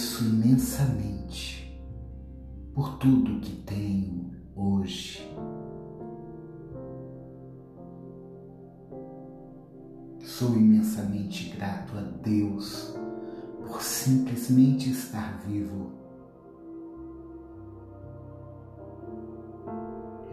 [0.00, 1.78] agradeço imensamente
[2.74, 5.20] por tudo que tenho hoje.
[10.20, 12.96] Sou imensamente grato a Deus
[13.66, 15.90] por simplesmente estar vivo.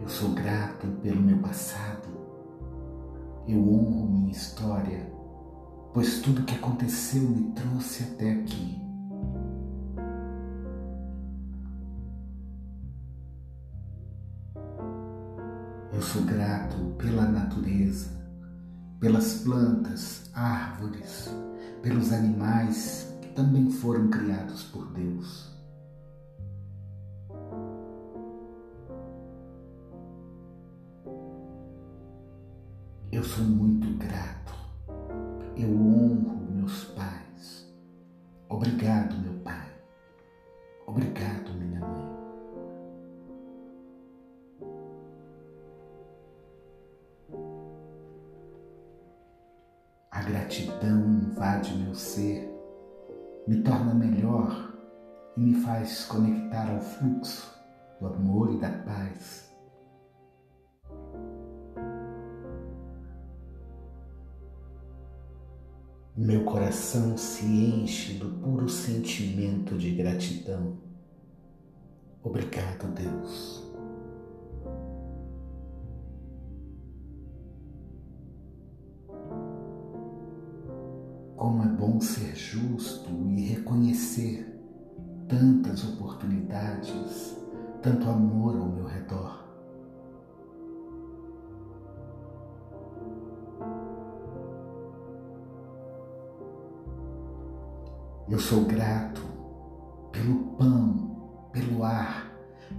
[0.00, 2.08] Eu sou grato pelo meu passado.
[3.46, 5.12] Eu honro minha história,
[5.92, 8.87] pois tudo que aconteceu me trouxe até aqui.
[16.98, 18.10] Pela natureza,
[19.00, 21.30] pelas plantas, árvores,
[21.80, 25.56] pelos animais que também foram criados por Deus.
[33.10, 34.52] Eu sou muito grato.
[35.56, 37.72] Eu honro meus pais.
[38.48, 39.27] Obrigado, meu
[51.98, 52.48] ser,
[53.46, 54.74] me torna melhor
[55.36, 57.52] e me faz conectar ao fluxo
[58.00, 59.48] do amor e da paz.
[66.16, 70.76] Meu coração se enche do puro sentimento de gratidão.
[72.24, 73.67] Obrigado, Deus.
[81.48, 84.46] Como é bom ser justo e reconhecer
[85.26, 87.38] tantas oportunidades,
[87.80, 89.48] tanto amor ao meu redor.
[98.28, 99.22] Eu sou grato
[100.12, 102.30] pelo pão, pelo ar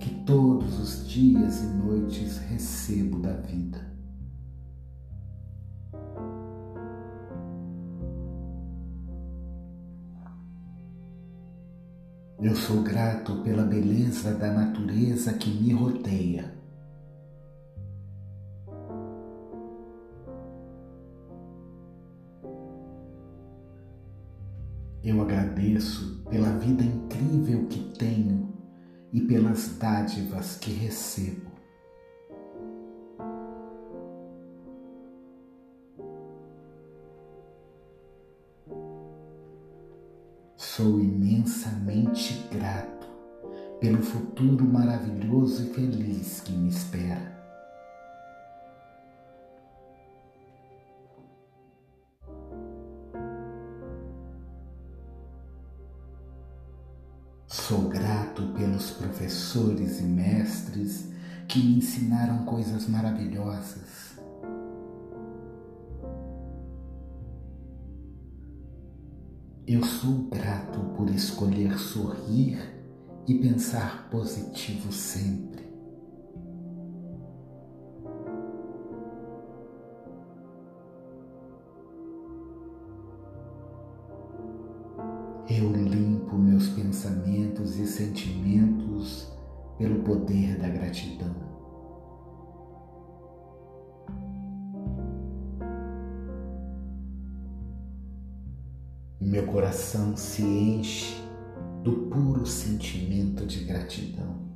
[0.00, 3.90] que todos os dias e noites recebo da vida.
[12.60, 16.54] Sou grato pela beleza da natureza que me rodeia.
[25.02, 28.52] Eu agradeço pela vida incrível que tenho
[29.10, 31.50] e pelas dádivas que recebo.
[42.50, 43.06] Grato
[43.80, 47.38] pelo futuro maravilhoso e feliz que me espera.
[57.46, 61.08] Sou grato pelos professores e mestres
[61.46, 63.99] que me ensinaram coisas maravilhosas.
[69.72, 72.58] Eu sou grato por escolher sorrir
[73.28, 75.62] e pensar positivo sempre.
[85.48, 89.32] Eu limpo meus pensamentos e sentimentos
[89.78, 91.49] pelo poder da gratidão.
[99.20, 101.22] Meu coração se enche
[101.84, 104.48] do puro sentimento de gratidão.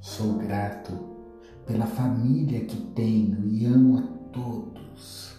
[0.00, 0.92] Sou grato
[1.66, 4.02] pela família que tenho e amo a
[4.32, 5.34] todos.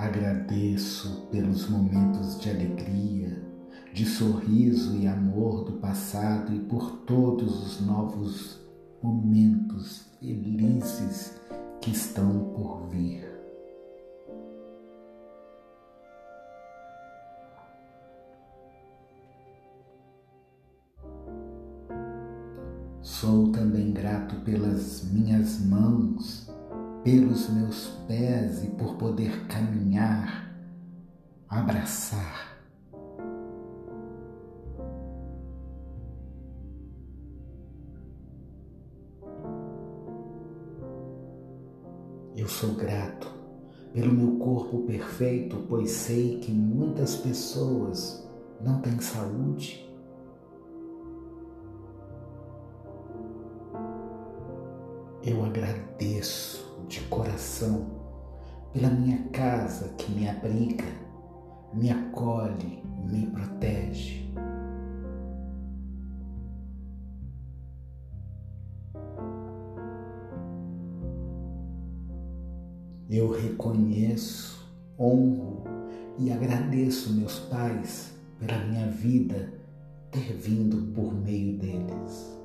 [0.00, 2.99] Agradeço pelos momentos de alegria,
[3.92, 8.60] de sorriso e amor do passado e por todos os novos
[9.02, 11.40] momentos felizes
[11.80, 13.28] que estão por vir.
[23.02, 26.50] Sou também grato pelas minhas mãos,
[27.02, 30.54] pelos meus pés e por poder caminhar,
[31.48, 32.49] abraçar.
[42.40, 43.30] Eu sou grato
[43.92, 48.26] pelo meu corpo perfeito, pois sei que muitas pessoas
[48.62, 49.86] não têm saúde.
[55.22, 57.90] Eu agradeço de coração
[58.72, 60.86] pela minha casa que me abriga,
[61.74, 64.19] me acolhe, me protege.
[73.12, 74.64] Eu reconheço,
[74.96, 75.64] honro
[76.16, 79.52] e agradeço meus pais pela minha vida
[80.12, 82.38] ter vindo por meio deles.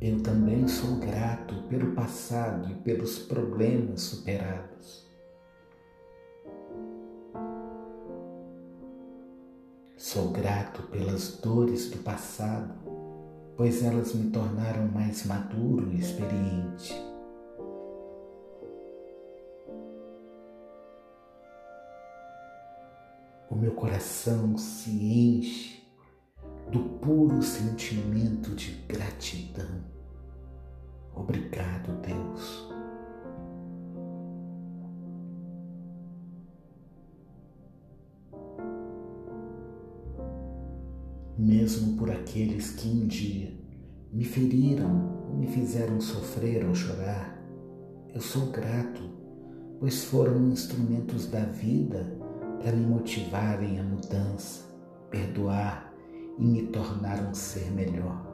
[0.00, 5.06] Eu também sou grato pelo passado e pelos problemas superados.
[9.98, 12.93] Sou grato pelas dores do passado,
[13.56, 16.94] pois elas me tornaram mais maduro e experiente.
[23.50, 25.84] O meu coração se enche
[26.70, 29.84] do puro sentimento de gratidão.
[31.14, 32.73] Obrigado, Deus.
[41.44, 43.52] Mesmo por aqueles que um dia
[44.10, 47.38] me feriram ou me fizeram sofrer ou chorar,
[48.14, 49.02] eu sou grato,
[49.78, 52.18] pois foram instrumentos da vida
[52.62, 54.64] para me motivarem à mudança,
[55.10, 55.92] perdoar
[56.38, 58.26] e me tornar um ser melhor.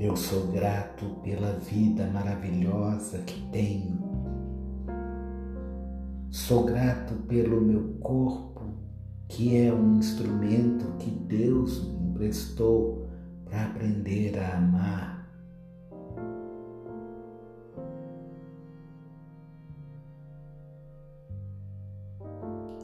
[0.00, 4.05] Eu sou grato pela vida maravilhosa que tenho.
[6.36, 8.62] Sou grato pelo meu corpo,
[9.26, 13.08] que é um instrumento que Deus me emprestou
[13.46, 15.30] para aprender a amar.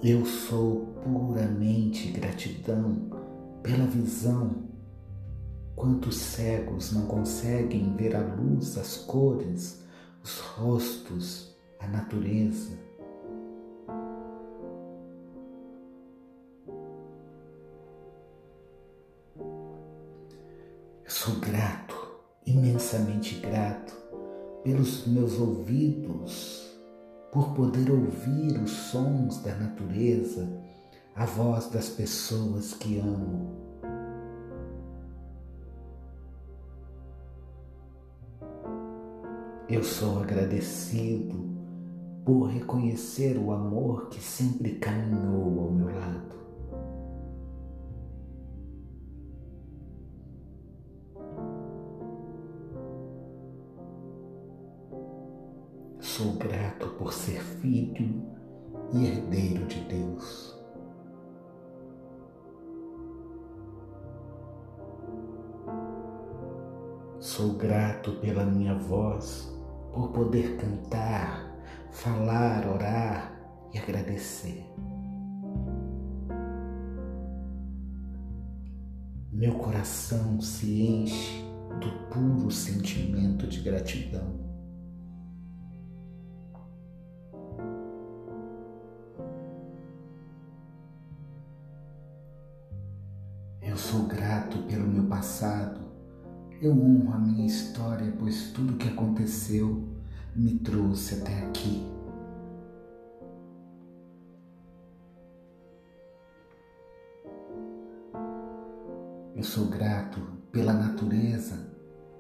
[0.02, 3.10] Eu sou puramente gratidão
[3.62, 4.72] pela visão
[5.76, 9.82] Quantos cegos não conseguem ver a luz, as cores,
[10.22, 12.91] os rostos, a natureza?
[28.22, 30.48] Ouvir os sons da natureza,
[31.14, 33.50] a voz das pessoas que amo.
[39.68, 41.50] Eu sou agradecido
[42.24, 46.41] por reconhecer o amor que sempre caminhou ao meu lado.
[56.22, 58.22] Sou grato por ser filho
[58.92, 60.56] e herdeiro de Deus.
[67.18, 69.52] Sou grato pela minha voz
[69.92, 71.60] por poder cantar,
[71.90, 73.36] falar, orar
[73.74, 74.64] e agradecer.
[79.32, 81.42] Meu coração se enche
[81.80, 84.41] do puro sentimento de gratidão.
[96.62, 99.82] Eu honro a minha história, pois tudo que aconteceu
[100.34, 101.84] me trouxe até aqui.
[109.34, 110.20] Eu sou grato
[110.52, 111.58] pela natureza,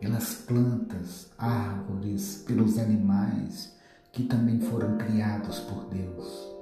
[0.00, 3.78] pelas plantas, árvores, pelos animais
[4.10, 6.52] que também foram criados por Deus.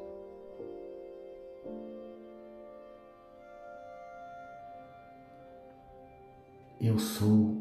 [6.78, 7.59] Eu sou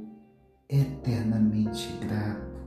[0.69, 2.61] eternamente grato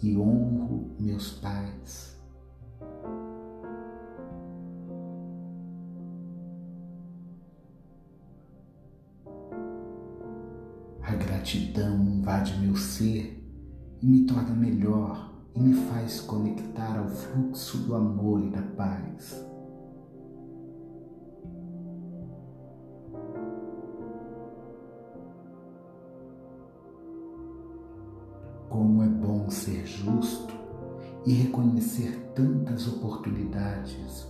[0.00, 2.16] e honro meus pais.
[11.02, 13.42] A gratidão invade meu ser
[14.00, 19.44] e me torna melhor e me faz conectar ao fluxo do amor e da paz.
[31.26, 34.26] E reconhecer tantas oportunidades,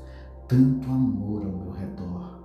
[0.49, 2.37] tanto amor ao meu redor.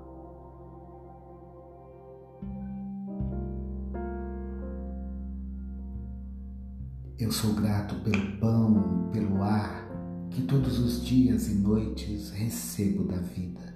[7.18, 9.88] Eu sou grato pelo pão pelo ar
[10.30, 13.71] que todos os dias e noites recebo da vida.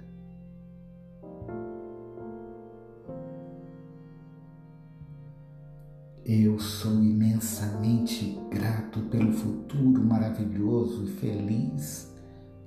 [6.28, 12.12] Eu sou imensamente grato pelo futuro maravilhoso e feliz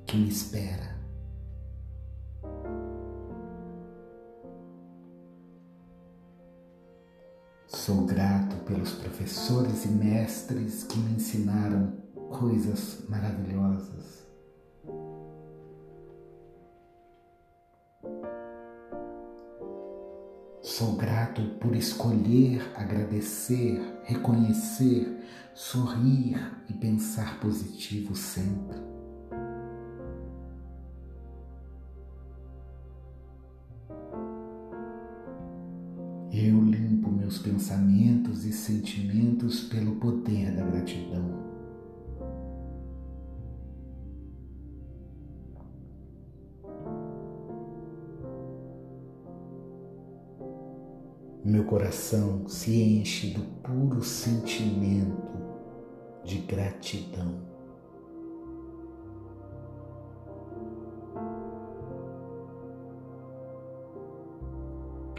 [0.08, 0.96] que me espera.
[7.68, 11.98] Sou grato pelos professores e mestres que me ensinaram
[12.30, 14.29] coisas maravilhosas.
[20.80, 25.14] Sou grato por escolher, agradecer, reconhecer,
[25.54, 28.78] sorrir e pensar positivo sempre.
[36.32, 41.49] Eu limpo meus pensamentos e sentimentos pelo poder da gratidão.
[51.50, 55.18] Meu coração se enche do puro sentimento
[56.24, 57.40] de gratidão.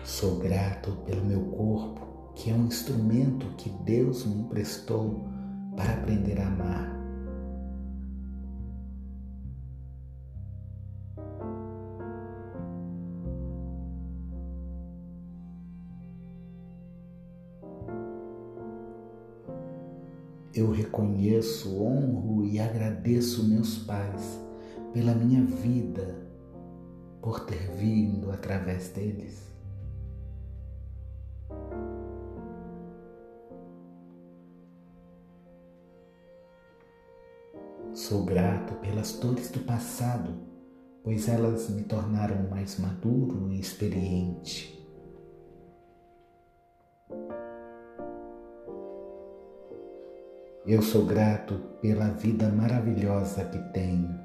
[0.04, 5.24] Sou grato pelo meu corpo, que é um instrumento que Deus me emprestou
[5.74, 6.99] para aprender a amar.
[20.60, 24.38] Eu reconheço, honro e agradeço meus pais
[24.92, 26.14] pela minha vida,
[27.22, 29.50] por ter vindo através deles.
[37.94, 40.34] Sou grato pelas dores do passado,
[41.02, 44.79] pois elas me tornaram mais maduro e experiente.
[50.70, 54.16] Eu sou grato pela vida maravilhosa que tenho.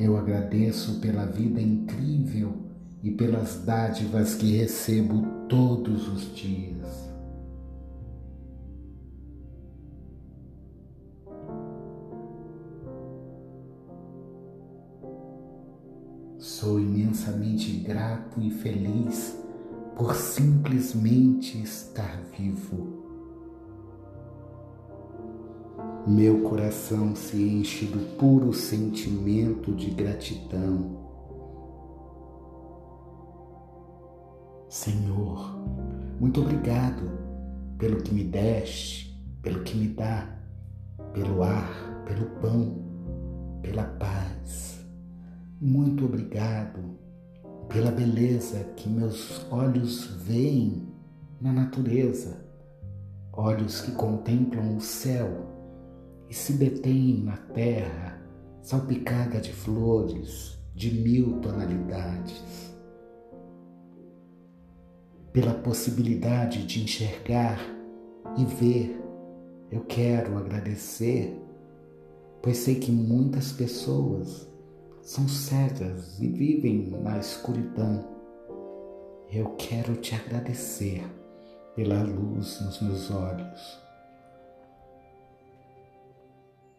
[0.00, 2.56] Eu agradeço pela vida incrível
[3.04, 6.65] e pelas dádivas que recebo todos os dias.
[16.66, 19.38] Sou imensamente grato e feliz
[19.96, 23.04] por simplesmente estar vivo.
[26.04, 31.06] Meu coração se enche do puro sentimento de gratidão.
[34.68, 35.56] Senhor,
[36.18, 37.12] muito obrigado
[37.78, 40.36] pelo que me deste, pelo que me dá,
[41.12, 42.84] pelo ar, pelo pão,
[43.62, 44.65] pela paz
[45.60, 46.98] muito obrigado
[47.68, 50.86] pela beleza que meus olhos veem
[51.40, 52.44] na natureza,
[53.32, 55.28] olhos que contemplam o céu
[56.28, 58.20] e se detêm na terra
[58.60, 62.74] salpicada de flores de mil tonalidades.
[65.32, 67.58] Pela possibilidade de enxergar
[68.36, 69.02] e ver,
[69.70, 71.40] eu quero agradecer,
[72.42, 74.54] pois sei que muitas pessoas
[75.06, 78.04] são cegas e vivem na escuridão.
[79.30, 81.04] Eu quero te agradecer
[81.76, 83.78] pela luz nos meus olhos.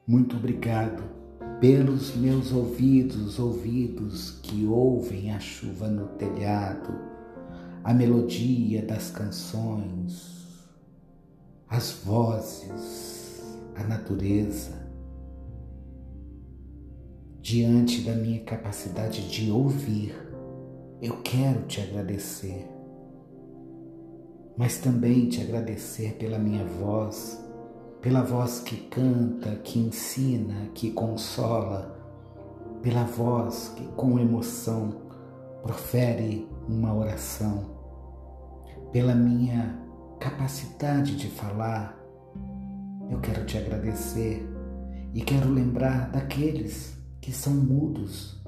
[0.05, 1.03] Muito obrigado
[1.62, 7.00] pelos meus ouvidos, ouvidos que ouvem a chuva no telhado,
[7.81, 10.46] a melodia das canções,
[11.69, 14.87] as vozes, a natureza
[17.41, 20.15] diante da minha capacidade de ouvir,
[21.01, 22.67] eu quero te agradecer,
[24.58, 27.39] mas também te agradecer pela minha voz,
[28.01, 31.96] pela voz que canta, que ensina, que consola,
[32.82, 35.08] pela voz que com emoção
[35.62, 37.77] profere uma oração,
[38.91, 39.79] pela minha
[40.20, 41.96] capacidade de falar.
[43.10, 44.48] Eu quero te agradecer
[45.13, 48.41] e quero lembrar daqueles que são mudos.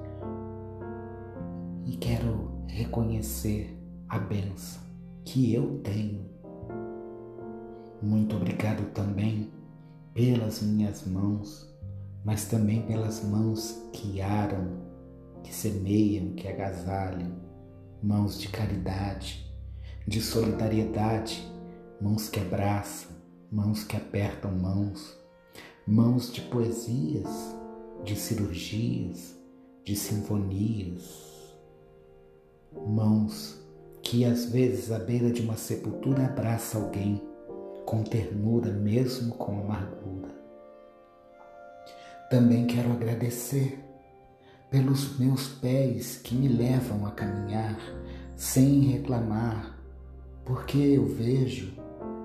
[1.86, 3.76] E quero reconhecer
[4.08, 4.82] a benção
[5.24, 6.28] que eu tenho.
[8.02, 9.50] Muito obrigado também
[10.14, 11.68] pelas minhas mãos,
[12.24, 14.80] mas também pelas mãos que aram,
[15.42, 17.32] que semeiam, que agasalham,
[18.02, 19.46] mãos de caridade,
[20.06, 21.46] de solidariedade,
[22.00, 23.10] mãos que abraçam,
[23.50, 25.16] mãos que apertam mãos,
[25.86, 27.54] mãos de poesias,
[28.04, 29.36] de cirurgias,
[29.84, 31.30] de sinfonias,
[32.86, 33.60] mãos
[34.02, 37.22] que às vezes à beira de uma sepultura abraça alguém
[37.84, 40.30] com ternura, mesmo com amargura.
[42.30, 43.78] Também quero agradecer
[44.70, 47.78] pelos meus pés que me levam a caminhar
[48.36, 49.76] sem reclamar,
[50.44, 51.74] porque eu vejo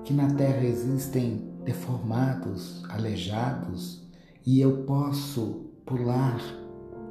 [0.03, 4.05] que na terra existem deformados, aleijados,
[4.46, 6.40] e eu posso pular,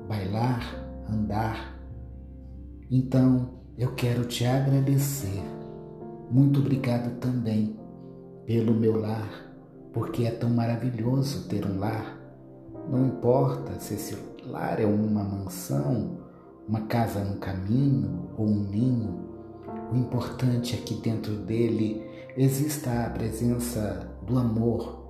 [0.09, 0.63] bailar,
[1.11, 1.77] andar.
[2.89, 5.43] Então eu quero te agradecer.
[6.31, 7.77] Muito obrigado também
[8.47, 9.29] pelo meu lar,
[9.93, 12.21] porque é tão maravilhoso ter um lar.
[12.89, 16.19] Não importa se esse lar é uma mansão,
[16.69, 19.25] uma casa no caminho ou um ninho,
[19.93, 25.03] o importante é que dentro dele exista a presença do amor,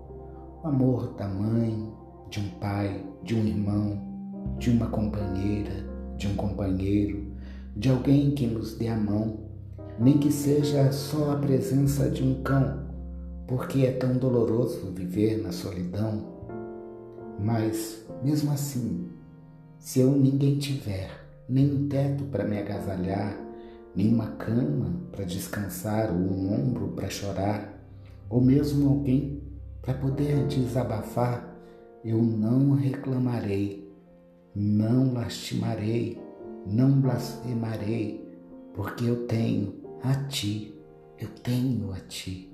[0.63, 1.93] o amor da mãe,
[2.35, 3.97] de um pai, de um irmão,
[4.59, 5.87] de uma companheira,
[6.17, 7.33] de um companheiro,
[7.77, 9.39] de alguém que nos dê a mão,
[10.01, 12.89] nem que seja só a presença de um cão,
[13.47, 16.25] porque é tão doloroso viver na solidão.
[17.39, 19.11] Mas, mesmo assim,
[19.79, 21.11] se eu ninguém tiver,
[21.49, 23.39] nem um teto para me agasalhar,
[23.95, 27.81] nem uma cama para descansar ou um ombro para chorar,
[28.29, 29.41] ou mesmo alguém
[29.81, 31.54] para poder desabafar,
[32.05, 33.91] eu não reclamarei,
[34.55, 36.21] não lastimarei,
[36.67, 38.23] não blasfemarei,
[38.75, 40.79] porque eu tenho a ti,
[41.19, 42.53] eu tenho a ti.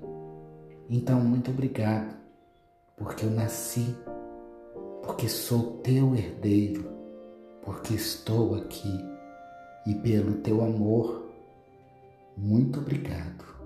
[0.89, 2.15] Então, muito obrigado,
[2.95, 3.95] porque eu nasci,
[5.03, 6.89] porque sou teu herdeiro,
[7.63, 8.99] porque estou aqui
[9.85, 11.29] e pelo teu amor
[12.37, 13.60] muito obrigado.